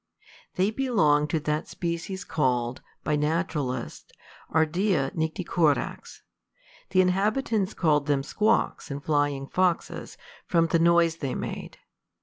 They 0.55 0.71
belonged 0.71 1.29
to 1.29 1.39
that 1.41 1.67
species 1.67 2.23
called, 2.23 2.81
by 3.03 3.15
naturalists, 3.15 4.11
ardea 4.51 5.11
nycticorax. 5.13 6.21
The 6.89 7.01
inhabitants 7.01 7.75
called 7.75 8.07
them 8.07 8.23
squawks 8.23 8.89
and 8.89 9.03
flying 9.03 9.45
foxes, 9.45 10.17
from 10.47 10.65
the 10.65 10.79
noise 10.79 11.17
they 11.17 11.35
made. 11.35 11.77